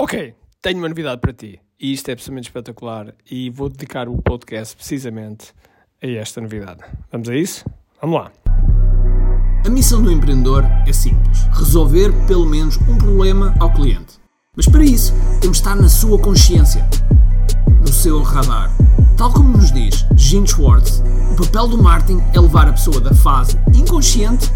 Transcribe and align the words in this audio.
Ok, 0.00 0.32
tenho 0.62 0.78
uma 0.78 0.88
novidade 0.88 1.20
para 1.20 1.32
ti 1.32 1.60
e 1.76 1.92
isto 1.92 2.08
é 2.08 2.12
absolutamente 2.12 2.48
espetacular 2.48 3.12
e 3.28 3.50
vou 3.50 3.68
dedicar 3.68 4.08
o 4.08 4.22
podcast 4.22 4.76
precisamente 4.76 5.52
a 6.00 6.06
esta 6.06 6.40
novidade. 6.40 6.84
Vamos 7.10 7.28
a 7.28 7.34
isso? 7.34 7.64
Vamos 8.00 8.20
lá. 8.20 8.32
A 9.66 9.68
missão 9.68 10.00
do 10.00 10.12
empreendedor 10.12 10.62
é 10.86 10.92
simples: 10.92 11.40
resolver 11.52 12.12
pelo 12.28 12.46
menos 12.46 12.76
um 12.88 12.96
problema 12.96 13.52
ao 13.58 13.72
cliente. 13.72 14.20
Mas 14.54 14.66
para 14.66 14.84
isso, 14.84 15.12
temos 15.40 15.56
de 15.56 15.64
estar 15.64 15.74
na 15.74 15.88
sua 15.88 16.16
consciência, 16.16 16.88
no 17.80 17.88
seu 17.88 18.22
radar. 18.22 18.70
Tal 19.16 19.32
como 19.32 19.48
nos 19.48 19.72
diz 19.72 20.06
Gene 20.14 20.46
Schwartz, 20.46 21.02
o 21.32 21.44
papel 21.44 21.66
do 21.66 21.82
marketing 21.82 22.22
é 22.32 22.40
levar 22.40 22.68
a 22.68 22.72
pessoa 22.72 23.00
da 23.00 23.12
fase 23.12 23.58
inconsciente 23.74 24.48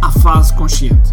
à 0.00 0.12
fase 0.12 0.54
consciente, 0.54 1.12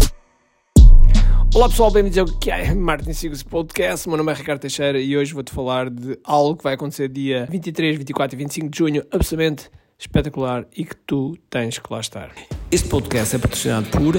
Olá 1.53 1.67
pessoal, 1.67 1.91
bem-vindos 1.91 2.17
ao 2.17 2.25
que 2.25 2.49
é 2.49 2.73
Martin 2.73 3.11
Secrets 3.11 3.43
Podcast. 3.43 4.07
Meu 4.07 4.17
nome 4.17 4.31
é 4.31 4.35
Ricardo 4.35 4.61
Teixeira 4.61 4.97
e 4.97 5.17
hoje 5.17 5.33
vou-te 5.33 5.51
falar 5.51 5.89
de 5.89 6.17
algo 6.23 6.55
que 6.55 6.63
vai 6.63 6.75
acontecer 6.75 7.09
dia 7.09 7.45
23, 7.51 7.97
24 7.97 8.35
e 8.35 8.37
25 8.37 8.69
de 8.69 8.77
junho, 8.77 9.03
absolutamente 9.11 9.69
espetacular 9.99 10.65
e 10.75 10.85
que 10.85 10.95
tu 10.95 11.37
tens 11.49 11.77
que 11.77 11.93
lá 11.93 11.99
estar. 11.99 12.31
Este 12.71 12.87
podcast 12.87 13.35
é 13.35 13.39
patrocinado 13.39 13.89
por 13.89 14.13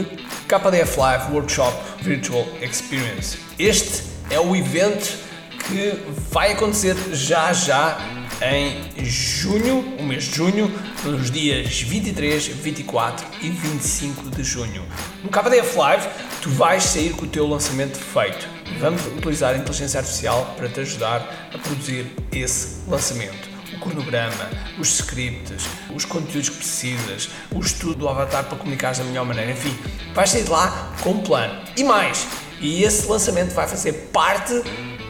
KDF 0.46 0.98
Live 0.98 1.32
Workshop 1.32 1.74
Virtual 2.02 2.46
Experience. 2.60 3.38
Este 3.58 4.02
é 4.28 4.38
o 4.38 4.54
evento 4.54 5.18
que 5.66 5.92
vai 6.30 6.52
acontecer 6.52 6.94
já 7.14 7.50
já 7.54 7.96
em 8.44 9.04
junho, 9.04 9.80
o 9.98 10.02
mês 10.02 10.24
de 10.24 10.36
junho, 10.36 10.70
nos 11.04 11.30
dias 11.30 11.80
23, 11.80 12.48
24 12.48 13.26
e 13.40 13.48
25 13.48 14.30
de 14.30 14.42
junho. 14.42 14.84
No 15.22 15.30
KDF 15.30 15.76
Live, 15.76 16.08
tu 16.40 16.50
vais 16.50 16.82
sair 16.82 17.12
com 17.12 17.24
o 17.24 17.28
teu 17.28 17.46
lançamento 17.46 17.96
feito. 17.96 18.48
Vamos 18.80 19.06
utilizar 19.06 19.54
a 19.54 19.58
inteligência 19.58 20.00
artificial 20.00 20.54
para 20.56 20.68
te 20.68 20.80
ajudar 20.80 21.50
a 21.54 21.58
produzir 21.58 22.06
esse 22.32 22.80
lançamento 22.88 23.52
o 23.72 23.80
cronograma, 23.80 24.50
os 24.78 25.00
scripts, 25.00 25.66
os 25.94 26.04
conteúdos 26.04 26.50
que 26.50 26.56
precisas, 26.56 27.30
o 27.50 27.58
estudo 27.58 27.94
do 27.94 28.08
avatar 28.08 28.44
para 28.44 28.58
comunicar 28.58 28.94
da 28.94 29.02
melhor 29.02 29.24
maneira, 29.24 29.50
enfim, 29.50 29.74
vais 30.12 30.28
sair 30.28 30.44
de 30.44 30.50
lá 30.50 30.92
com 31.02 31.12
um 31.12 31.22
plano. 31.22 31.58
E 31.74 31.82
mais, 31.82 32.28
e 32.60 32.84
esse 32.84 33.06
lançamento 33.06 33.54
vai 33.54 33.66
fazer 33.66 33.94
parte 34.12 34.52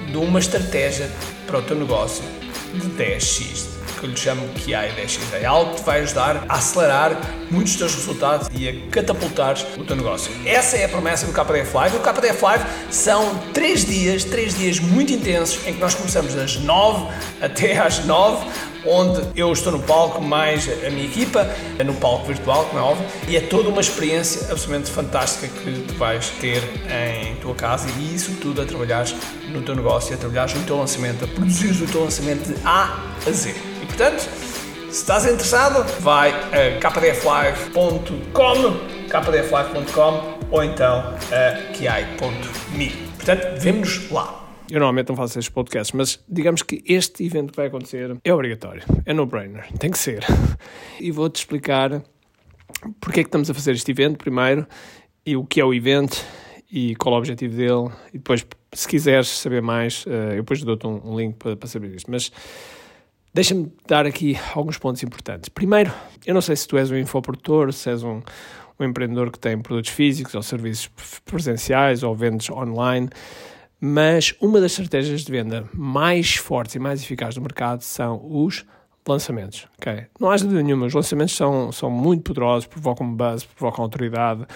de 0.07 0.17
uma 0.17 0.39
estratégia 0.39 1.11
para 1.45 1.59
o 1.59 1.63
teu 1.63 1.75
negócio 1.75 2.23
de 2.73 3.19
10x 3.19 3.72
que 4.03 4.07
eu 4.07 4.11
lhe 4.11 4.17
chamo 4.17 4.49
QI 4.55 4.73
10x. 4.73 5.21
É 5.41 5.47
algo 5.47 5.71
que 5.71 5.77
te 5.81 5.87
vai 5.87 6.01
ajudar 6.01 6.45
a 6.49 6.57
acelerar 6.57 7.17
muitos 7.51 7.73
dos 7.73 7.79
teus 7.79 7.95
resultados 7.95 8.49
e 8.53 8.69
a 8.69 8.91
catapultar 8.91 9.57
o 9.79 9.85
teu 9.85 9.97
negócio. 9.97 10.33
Essa 10.45 10.77
é 10.77 10.85
a 10.85 10.89
promessa 10.89 11.25
do 11.25 11.33
KDF 11.33 11.75
Live. 11.75 11.97
O 11.97 12.01
KDF 12.01 12.43
Live 12.43 12.65
são 12.91 13.39
3 13.55 13.87
dias, 13.87 14.25
3 14.25 14.55
dias 14.57 14.81
muito 14.81 15.13
intensos 15.13 15.65
em 15.67 15.75
que 15.75 15.81
nós 15.81 15.95
começamos 15.95 16.35
das 16.35 16.57
9 16.57 17.07
até 17.41 17.79
às 17.79 18.05
9 18.05 18.73
onde 18.85 19.23
eu 19.37 19.53
estou 19.53 19.71
no 19.71 19.79
palco, 19.79 20.21
mais 20.21 20.69
a 20.85 20.91
minha 20.91 21.05
equipa, 21.05 21.49
no 21.87 21.95
palco 21.95 22.27
virtual, 22.27 22.65
como 22.65 22.81
é 22.81 22.83
óbvio, 22.83 23.07
e 23.29 23.37
é 23.37 23.41
toda 23.41 23.69
uma 23.69 23.81
experiência 23.81 24.51
absolutamente 24.51 24.91
fantástica 24.91 25.47
que 25.47 25.85
tu 25.87 25.95
vais 25.95 26.31
ter 26.41 26.61
em 27.23 27.37
tua 27.37 27.55
casa 27.55 27.89
e 27.97 28.13
isso 28.13 28.33
tudo 28.41 28.61
a 28.61 28.65
trabalhares 28.65 29.15
no 29.53 29.63
teu 29.63 29.77
negócio, 29.77 30.13
a 30.13 30.19
trabalhares 30.19 30.55
no 30.55 30.65
teu 30.65 30.77
lançamento, 30.77 31.25
a 31.25 31.29
produzires 31.29 31.81
o 31.81 31.87
teu 31.87 32.03
lançamento 32.03 32.53
de 32.53 32.57
A 32.67 32.99
a 33.25 33.31
Z. 33.31 33.72
Portanto, 33.97 34.21
se 34.21 35.03
estás 35.03 35.27
interessado, 35.27 35.85
vai 36.01 36.31
a 36.31 36.79
kdflive.com, 36.81 38.33
kdflive.com 39.07 40.39
ou 40.51 40.65
então 40.65 41.15
a 41.31 41.73
kiai.me. 41.75 42.89
Portanto, 43.17 43.61
vemos 43.61 44.11
lá. 44.11 44.49
Eu 44.71 44.81
normalmente 44.81 45.11
não 45.11 45.17
faço 45.17 45.39
estes 45.39 45.53
podcasts, 45.53 45.93
mas 45.93 46.19
digamos 46.27 46.63
que 46.63 46.83
este 46.87 47.23
evento 47.23 47.51
que 47.51 47.57
vai 47.59 47.67
acontecer 47.67 48.17
é 48.25 48.33
obrigatório, 48.33 48.83
é 49.05 49.13
no-brainer, 49.13 49.71
tem 49.79 49.91
que 49.91 49.99
ser. 49.99 50.25
E 50.99 51.11
vou-te 51.11 51.37
explicar 51.37 52.03
porque 52.99 53.21
é 53.21 53.23
que 53.23 53.29
estamos 53.29 53.51
a 53.51 53.55
fazer 53.55 53.73
este 53.73 53.91
evento 53.91 54.17
primeiro, 54.17 54.67
e 55.27 55.37
o 55.37 55.45
que 55.45 55.61
é 55.61 55.65
o 55.65 55.75
evento, 55.75 56.25
e 56.73 56.97
qual 56.97 57.15
é 57.15 57.17
o 57.17 57.19
objetivo 57.19 57.55
dele, 57.55 57.91
e 58.09 58.17
depois, 58.17 58.47
se 58.73 58.89
quiseres 58.89 59.29
saber 59.29 59.61
mais, 59.61 60.07
eh, 60.09 60.33
eu 60.33 60.37
depois 60.37 60.65
dou-te 60.65 60.87
um 60.87 61.15
link 61.15 61.37
para, 61.37 61.57
para 61.57 61.69
saber 61.69 61.95
isto. 61.95 62.11
Mas 62.11 62.33
deixa-me 63.33 63.73
dar 63.87 64.07
aqui 64.07 64.37
alguns 64.55 64.79
pontos 64.79 65.03
importantes. 65.03 65.49
Primeiro, 65.49 65.93
eu 66.27 66.35
não 66.35 66.41
sei 66.41 66.57
se 66.57 66.67
tu 66.67 66.77
és 66.77 66.91
um 66.91 66.97
infoprodutor, 66.97 67.73
se 67.73 67.91
és 67.91 68.03
um, 68.03 68.21
um 68.79 68.85
empreendedor 68.85 69.31
que 69.31 69.39
tem 69.39 69.59
produtos 69.61 69.91
físicos 69.91 70.35
ou 70.35 70.43
serviços 70.43 70.91
presenciais 71.25 72.03
ou 72.03 72.15
vendes 72.15 72.51
online, 72.51 73.09
mas 73.81 74.35
uma 74.41 74.61
das 74.61 74.73
estratégias 74.73 75.23
de 75.23 75.33
venda 75.33 75.69
mais 75.75 76.37
fortes 76.37 76.75
e 76.75 76.79
mais 76.79 77.03
eficazes 77.03 77.35
do 77.35 77.41
mercado 77.41 77.83
são 77.83 78.21
os 78.25 78.65
lançamentos. 79.07 79.67
Okay? 79.79 80.07
Não 80.21 80.31
há 80.31 80.37
dúvida 80.37 80.63
nenhuma, 80.63 80.87
os 80.87 80.95
lançamentos 80.95 81.35
são, 81.35 81.73
são 81.73 81.91
muito 81.91 82.23
poderosos, 82.23 82.67
provocam 82.67 83.13
buzz, 83.13 83.45
provocam 83.45 83.83
autoridade, 83.85 84.47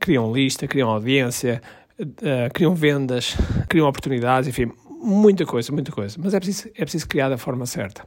criam 0.00 0.32
lista, 0.32 0.66
criam 0.66 0.90
audiência, 0.90 1.62
uh, 2.00 2.52
criam 2.52 2.74
vendas, 2.74 3.36
criam 3.68 3.88
oportunidades, 3.88 4.48
enfim, 4.48 4.72
muita 5.00 5.46
coisa, 5.46 5.72
muita 5.72 5.92
coisa. 5.92 6.16
Mas 6.22 6.34
é 6.34 6.40
preciso, 6.40 6.68
é 6.74 6.82
preciso 6.82 7.08
criar 7.08 7.28
da 7.28 7.38
forma 7.38 7.66
certa. 7.66 8.06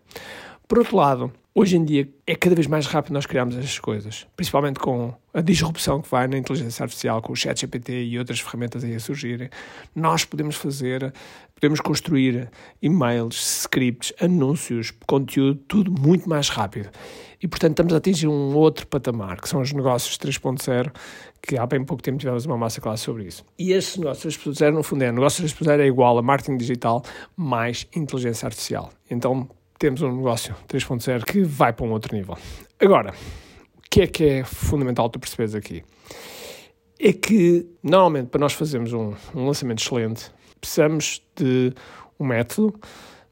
Por 0.68 0.80
outro 0.80 0.96
lado, 0.96 1.34
hoje 1.54 1.76
em 1.76 1.84
dia 1.84 2.10
é 2.26 2.34
cada 2.34 2.56
vez 2.56 2.66
mais 2.66 2.86
rápido 2.86 3.14
nós 3.14 3.26
criarmos 3.26 3.58
estas 3.58 3.78
coisas, 3.78 4.26
principalmente 4.38 4.80
com 4.80 5.14
a 5.34 5.42
disrupção 5.42 6.02
que 6.02 6.10
vai 6.10 6.26
na 6.28 6.38
inteligência 6.38 6.84
artificial, 6.84 7.22
com 7.22 7.34
o 7.34 7.36
chat 7.36 7.60
GPT 7.60 8.06
e 8.06 8.18
outras 8.18 8.40
ferramentas 8.40 8.82
aí 8.84 8.96
a 8.96 9.00
surgirem. 9.00 9.50
Nós 9.94 10.24
podemos 10.24 10.56
fazer, 10.56 11.14
podemos 11.54 11.82
construir 11.82 12.50
e-mails, 12.82 13.64
scripts, 13.64 14.14
anúncios, 14.22 14.94
conteúdo, 15.06 15.60
tudo 15.68 15.92
muito 15.92 16.30
mais 16.30 16.48
rápido. 16.48 16.90
E, 17.42 17.48
portanto, 17.48 17.72
estamos 17.72 17.94
a 17.94 17.98
atingir 17.98 18.28
um 18.28 18.56
outro 18.56 18.86
patamar, 18.86 19.42
que 19.42 19.50
são 19.50 19.62
os 19.62 19.74
negócios 19.74 20.16
3.0, 20.18 20.94
que 21.42 21.58
há 21.58 21.66
bem 21.66 21.84
pouco 21.84 22.04
tempo 22.04 22.20
tivemos 22.20 22.46
uma 22.46 22.56
massa 22.56 22.80
classe 22.80 23.04
sobre 23.04 23.26
isso. 23.26 23.44
E 23.58 23.72
estes 23.72 23.98
negócios 23.98 24.38
3.0, 24.38 24.74
no 24.74 24.84
fundo, 24.84 25.04
é 25.04 25.12
negócios 25.12 25.52
3.0 25.54 25.80
é 25.80 25.88
igual 25.88 26.18
a 26.20 26.22
marketing 26.22 26.58
digital 26.58 27.04
mais 27.36 27.88
inteligência 27.96 28.46
artificial. 28.46 28.92
Então, 29.10 29.50
temos 29.80 30.04
um 30.04 30.16
negócio 30.16 30.56
3.0 30.70 31.24
que 31.24 31.42
vai 31.42 31.74
para 31.74 31.84
um 31.84 31.92
outro 31.92 32.16
nível. 32.16 32.38
Agora, 32.80 33.12
o 33.12 33.90
que 33.90 34.02
é 34.02 34.08
que 34.08 34.24
é 34.24 34.44
fundamental 34.44 35.10
tu 35.10 35.20
perceberes 35.20 35.56
aqui? 35.56 35.84
É 37.00 37.12
que, 37.12 37.68
normalmente, 37.82 38.30
para 38.30 38.40
nós 38.40 38.54
fazermos 38.54 38.94
um, 38.94 39.16
um 39.34 39.48
lançamento 39.48 39.80
excelente, 39.80 40.32
precisamos 40.60 41.24
de 41.36 41.74
um 42.20 42.26
método, 42.28 42.80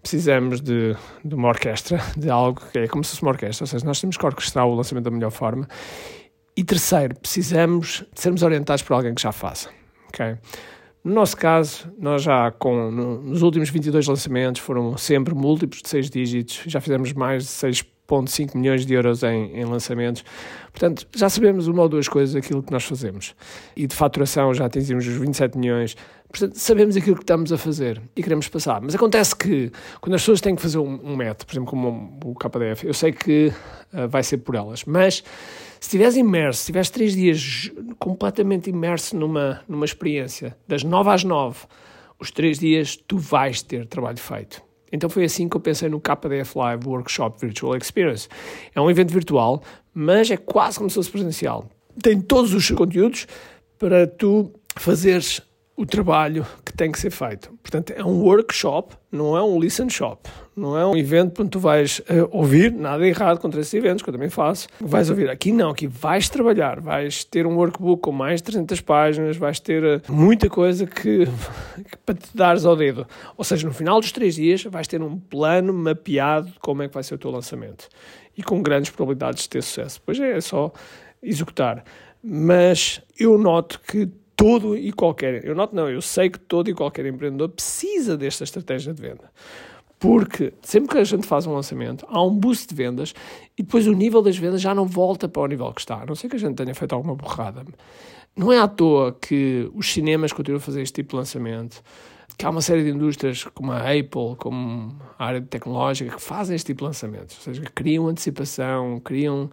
precisamos 0.01 0.61
de, 0.61 0.95
de, 1.23 1.35
uma 1.35 1.49
orquestra, 1.49 2.01
de 2.15 2.29
algo 2.29 2.61
que 2.71 2.79
é 2.79 2.87
como 2.87 3.03
se 3.03 3.11
fosse 3.11 3.21
uma 3.21 3.31
orquestra, 3.31 3.63
ou 3.63 3.67
seja, 3.67 3.85
nós 3.85 3.99
temos 3.99 4.17
que 4.17 4.25
orquestrar 4.25 4.65
o 4.65 4.75
lançamento 4.75 5.05
da 5.05 5.11
melhor 5.11 5.31
forma. 5.31 5.67
E 6.55 6.63
terceiro, 6.63 7.15
precisamos 7.19 8.05
de 8.13 8.21
sermos 8.21 8.43
orientados 8.43 8.83
por 8.83 8.93
alguém 8.93 9.13
que 9.13 9.21
já 9.21 9.31
faça. 9.31 9.69
Okay? 10.09 10.37
No 11.03 11.13
nosso 11.13 11.37
caso, 11.37 11.91
nós 11.97 12.21
já 12.21 12.51
com, 12.51 12.91
no, 12.91 13.21
nos 13.21 13.41
últimos 13.41 13.69
22 13.69 14.07
lançamentos 14.07 14.61
foram 14.61 14.97
sempre 14.97 15.33
múltiplos 15.33 15.81
de 15.81 15.89
6 15.89 16.09
dígitos, 16.09 16.61
já 16.65 16.81
fizemos 16.81 17.13
mais 17.13 17.43
de 17.43 17.49
6,5 18.09 18.55
milhões 18.55 18.85
de 18.85 18.93
euros 18.93 19.23
em, 19.23 19.55
em, 19.55 19.65
lançamentos. 19.65 20.23
Portanto, 20.71 21.07
já 21.15 21.29
sabemos 21.29 21.67
uma 21.67 21.83
ou 21.83 21.89
duas 21.89 22.07
coisas 22.07 22.33
daquilo 22.33 22.63
que 22.63 22.71
nós 22.71 22.83
fazemos. 22.83 23.35
E 23.75 23.87
de 23.87 23.95
faturação 23.95 24.53
já 24.53 24.65
atingimos 24.65 25.07
os 25.07 25.13
27 25.13 25.57
milhões. 25.57 25.95
Portanto, 26.29 26.55
sabemos 26.55 26.95
aquilo 26.95 27.15
que 27.15 27.23
estamos 27.23 27.51
a 27.51 27.57
fazer 27.57 28.01
e 28.15 28.21
queremos 28.21 28.47
passar. 28.47 28.81
Mas 28.81 28.93
acontece 28.95 29.35
que 29.35 29.71
quando 29.99 30.15
as 30.15 30.21
pessoas 30.21 30.41
têm 30.41 30.55
que 30.55 30.61
fazer 30.61 30.77
um, 30.77 30.99
um 31.03 31.15
método, 31.15 31.45
por 31.45 31.53
exemplo, 31.53 31.69
como 31.69 32.19
o 32.23 32.35
KDF, 32.35 32.85
eu 32.85 32.93
sei 32.93 33.11
que 33.11 33.51
uh, 33.93 34.07
vai 34.07 34.23
ser 34.23 34.37
por 34.37 34.55
elas, 34.55 34.85
mas 34.85 35.23
se 35.79 35.87
estiveres 35.87 36.15
imerso, 36.15 36.57
se 36.57 36.63
estiveres 36.63 36.89
três 36.89 37.13
dias 37.13 37.71
completamente 37.97 38.69
imerso 38.69 39.15
numa, 39.15 39.61
numa 39.67 39.85
experiência, 39.85 40.55
das 40.67 40.83
nove 40.83 41.09
às 41.09 41.23
nove, 41.23 41.59
os 42.19 42.31
três 42.31 42.59
dias 42.59 42.95
tu 42.95 43.17
vais 43.17 43.61
ter 43.61 43.87
trabalho 43.87 44.17
feito. 44.17 44.68
Então 44.91 45.09
foi 45.09 45.23
assim 45.25 45.47
que 45.47 45.55
eu 45.55 45.61
pensei 45.61 45.89
no 45.89 45.99
KDF 45.99 46.57
Live 46.57 46.87
Workshop 46.87 47.39
Virtual 47.39 47.75
Experience. 47.75 48.27
É 48.73 48.81
um 48.81 48.89
evento 48.89 49.13
virtual, 49.13 49.61
mas 49.93 50.29
é 50.31 50.37
quase 50.37 50.77
como 50.77 50.89
se 50.89 50.95
fosse 50.95 51.11
presencial. 51.11 51.65
Tem 52.01 52.19
todos 52.19 52.53
os 52.53 52.69
conteúdos 52.71 53.27
para 53.77 54.07
tu 54.07 54.51
fazeres 54.77 55.41
o 55.79 55.85
trabalho 55.85 56.45
que 56.65 56.73
tem 56.73 56.91
que 56.91 56.99
ser 56.99 57.09
feito. 57.09 57.57
Portanto, 57.63 57.93
é 57.95 58.03
um 58.03 58.21
workshop, 58.23 58.95
não 59.09 59.37
é 59.37 59.41
um 59.41 59.57
listen 59.57 59.89
shop. 59.89 60.29
Não 60.53 60.77
é 60.77 60.85
um 60.85 60.93
evento 60.93 61.41
onde 61.41 61.51
tu 61.51 61.59
vais 61.59 61.99
uh, 61.99 62.27
ouvir, 62.31 62.69
nada 62.73 63.07
errado 63.07 63.39
contra 63.39 63.61
esses 63.61 63.73
eventos, 63.73 64.03
que 64.03 64.09
eu 64.09 64.13
também 64.13 64.29
faço. 64.29 64.67
Vais 64.81 65.09
ouvir. 65.09 65.29
Aqui 65.29 65.53
não, 65.53 65.69
aqui 65.69 65.87
vais 65.87 66.27
trabalhar, 66.27 66.81
vais 66.81 67.23
ter 67.23 67.47
um 67.47 67.55
workbook 67.55 68.01
com 68.01 68.11
mais 68.11 68.41
de 68.41 68.51
300 68.51 68.81
páginas, 68.81 69.37
vais 69.37 69.57
ter 69.61 69.81
uh, 69.81 70.01
muita 70.11 70.49
coisa 70.49 70.85
que, 70.85 71.25
que, 71.25 71.97
para 72.05 72.15
te 72.15 72.35
dares 72.35 72.65
ao 72.65 72.75
dedo. 72.75 73.07
Ou 73.37 73.45
seja, 73.45 73.65
no 73.65 73.73
final 73.73 74.01
dos 74.01 74.11
três 74.11 74.35
dias 74.35 74.61
vais 74.65 74.85
ter 74.85 75.01
um 75.01 75.17
plano 75.17 75.73
mapeado 75.73 76.47
de 76.47 76.59
como 76.59 76.83
é 76.83 76.89
que 76.89 76.93
vai 76.93 77.03
ser 77.03 77.15
o 77.15 77.17
teu 77.17 77.31
lançamento. 77.31 77.87
E 78.37 78.43
com 78.43 78.61
grandes 78.61 78.91
probabilidades 78.91 79.43
de 79.43 79.49
ter 79.49 79.63
sucesso. 79.63 80.01
Pois 80.05 80.19
é, 80.19 80.35
é 80.35 80.41
só 80.41 80.73
executar. 81.23 81.85
Mas 82.21 83.01
eu 83.17 83.37
noto 83.37 83.79
que 83.87 84.09
todo 84.39 84.77
e 84.77 84.93
qualquer, 84.93 85.43
eu 85.43 85.53
noto 85.53 85.75
não, 85.75 85.89
eu 85.89 86.01
sei 86.01 86.29
que 86.29 86.39
todo 86.39 86.69
e 86.69 86.73
qualquer 86.73 87.05
empreendedor 87.05 87.49
precisa 87.49 88.15
desta 88.15 88.45
estratégia 88.45 88.93
de 88.93 89.01
venda. 89.01 89.29
Porque 89.99 90.53
sempre 90.61 90.91
que 90.91 90.97
a 90.97 91.03
gente 91.03 91.27
faz 91.27 91.45
um 91.45 91.53
lançamento, 91.53 92.05
há 92.07 92.23
um 92.23 92.33
boost 92.33 92.69
de 92.69 92.73
vendas 92.73 93.13
e 93.57 93.63
depois 93.63 93.85
o 93.85 93.91
nível 93.91 94.21
das 94.21 94.37
vendas 94.37 94.61
já 94.61 94.73
não 94.73 94.85
volta 94.85 95.27
para 95.27 95.41
o 95.41 95.45
nível 95.45 95.73
que 95.73 95.81
está. 95.81 96.03
A 96.03 96.05
não 96.05 96.15
sei 96.15 96.29
que 96.29 96.37
a 96.37 96.39
gente 96.39 96.55
tenha 96.55 96.73
feito 96.73 96.93
alguma 96.95 97.15
borrada. 97.15 97.65
Não 98.33 98.49
é 98.49 98.59
à 98.59 98.67
toa 98.69 99.11
que 99.11 99.69
os 99.73 99.91
cinemas 99.91 100.31
continuam 100.31 100.59
a 100.59 100.61
fazer 100.61 100.83
este 100.83 100.93
tipo 100.93 101.09
de 101.09 101.15
lançamento, 101.17 101.83
que 102.37 102.45
há 102.45 102.49
uma 102.49 102.61
série 102.61 102.85
de 102.85 102.91
indústrias 102.91 103.43
como 103.43 103.73
a 103.73 103.79
Apple, 103.79 104.37
como 104.37 104.95
a 105.17 105.25
área 105.25 105.41
tecnológica, 105.41 106.15
que 106.15 106.21
fazem 106.21 106.55
este 106.55 106.67
tipo 106.67 106.79
de 106.79 106.85
lançamentos. 106.85 107.35
Ou 107.35 107.43
seja, 107.43 107.69
criam 107.75 108.07
antecipação, 108.07 109.01
criam 109.01 109.49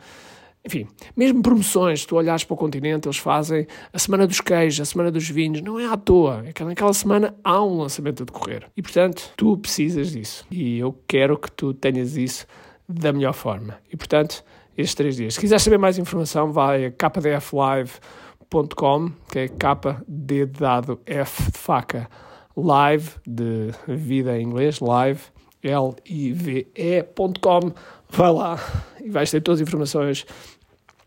enfim, 0.66 0.86
mesmo 1.16 1.40
promoções, 1.42 2.00
se 2.00 2.08
tu 2.08 2.16
olhares 2.16 2.42
para 2.42 2.54
o 2.54 2.56
continente, 2.56 3.06
eles 3.06 3.18
fazem 3.18 3.68
a 3.92 3.98
semana 3.98 4.26
dos 4.26 4.40
queijos, 4.40 4.80
a 4.80 4.84
semana 4.84 5.12
dos 5.12 5.28
vinhos, 5.28 5.62
não 5.62 5.78
é 5.78 5.86
à 5.86 5.96
toa. 5.96 6.42
É 6.44 6.52
que 6.52 6.64
naquela 6.64 6.92
semana 6.92 7.32
há 7.44 7.62
um 7.62 7.78
lançamento 7.78 8.24
a 8.24 8.26
decorrer. 8.26 8.66
E 8.76 8.82
portanto, 8.82 9.30
tu 9.36 9.56
precisas 9.56 10.10
disso. 10.10 10.44
E 10.50 10.80
eu 10.80 10.92
quero 11.06 11.38
que 11.38 11.52
tu 11.52 11.72
tenhas 11.72 12.16
isso 12.16 12.48
da 12.88 13.12
melhor 13.12 13.32
forma. 13.32 13.78
E 13.92 13.96
portanto, 13.96 14.42
estes 14.76 14.96
três 14.96 15.14
dias. 15.16 15.34
Se 15.34 15.40
quiseres 15.40 15.62
saber 15.62 15.78
mais 15.78 15.98
informação, 15.98 16.50
vai 16.50 16.86
a 16.86 16.90
kdflive.com, 16.90 19.12
que 19.30 19.38
é 19.38 19.46
capa 19.48 20.02
de 20.08 20.46
dado 20.46 21.00
F 21.06 21.52
de 21.52 21.58
faca, 21.58 22.10
live, 22.56 23.08
de 23.24 23.70
vida 23.86 24.36
em 24.36 24.42
inglês, 24.42 24.80
live, 24.80 25.20
L-I-V-E.com. 25.62 27.72
Vai 28.08 28.32
lá 28.32 28.58
e 29.02 29.10
vais 29.10 29.30
ter 29.30 29.40
todas 29.40 29.60
as 29.60 29.66
informações 29.66 30.26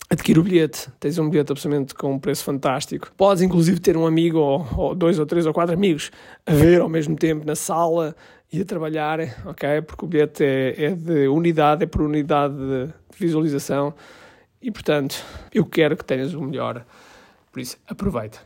adquire 0.10 0.40
o 0.40 0.44
bilhete, 0.44 0.90
tens 1.00 1.20
um 1.20 1.30
bilhete 1.30 1.52
absolutamente 1.52 1.94
com 1.94 2.14
um 2.14 2.20
preço 2.20 2.44
fantástico. 2.44 3.12
Podes 3.16 3.44
inclusive 3.44 3.80
ter 3.80 3.96
um 3.96 4.08
amigo, 4.08 4.40
ou, 4.40 4.68
ou, 4.76 4.96
dois 4.96 5.20
ou 5.20 5.26
três 5.26 5.46
ou 5.46 5.54
quatro 5.54 5.74
amigos, 5.74 6.12
a 6.46 6.54
ver 6.54 6.82
ao 6.82 6.90
mesmo 6.90 7.16
tempo 7.16 7.46
na 7.46 7.56
sala 7.56 8.16
e 8.52 8.62
a 8.62 8.66
trabalhar, 8.66 9.20
ok? 9.46 9.82
Porque 9.84 10.06
o 10.06 10.08
bilhete 10.08 10.44
é, 10.44 10.86
é 10.86 10.92
de 10.96 11.28
unidade, 11.28 11.84
é 11.84 11.88
por 11.88 12.02
unidade 12.02 12.56
de 12.56 12.90
visualização 13.18 13.94
e, 14.62 14.72
portanto, 14.72 15.24
eu 15.54 15.66
quero 15.66 15.96
que 15.96 16.04
tenhas 16.04 16.34
o 16.34 16.42
melhor. 16.42 16.86
Por 17.52 17.60
isso, 17.60 17.78
aproveita, 17.88 18.40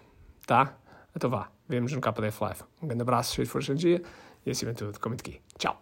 tá? 0.46 0.76
Então 1.16 1.30
vá, 1.30 1.50
vemos 1.68 1.94
no 1.94 2.02
KDF 2.02 2.44
Live. 2.44 2.62
Um 2.82 2.88
grande 2.88 3.04
abraço, 3.04 3.36
cheio 3.36 3.46
de 3.46 3.52
força 3.52 3.74
de 3.74 3.82
dia 3.82 4.02
e 4.46 4.52
acima 4.52 4.74
de 4.74 4.80
tudo, 4.80 5.00
comente 5.00 5.22
aqui. 5.22 5.40
Tchau! 5.58 5.82